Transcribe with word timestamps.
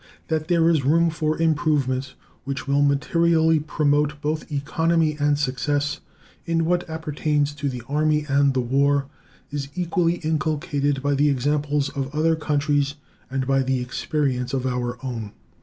That 0.29 0.47
there 0.47 0.67
is 0.67 0.83
room 0.83 1.11
for 1.11 1.39
improvements 1.39 2.15
which 2.43 2.67
will 2.67 2.81
materially 2.81 3.59
promote 3.59 4.19
both 4.19 4.51
economy 4.51 5.15
and 5.19 5.37
success 5.37 5.99
in 6.47 6.65
what 6.65 6.89
appertains 6.89 7.53
to 7.53 7.69
the 7.69 7.83
Army 7.87 8.25
and 8.27 8.55
the 8.55 8.61
war 8.61 9.05
is 9.51 9.67
equally 9.75 10.15
inculcated 10.23 11.03
by 11.03 11.13
the 11.13 11.29
examples 11.29 11.89
of 11.89 12.15
other 12.15 12.35
countries 12.35 12.95
and 13.29 13.45
by 13.45 13.61
the 13.61 13.79
experience 13.79 14.55
of 14.55 14.65
our 14.65 14.97
own. 15.05 15.33